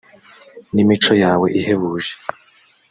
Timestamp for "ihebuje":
1.59-2.13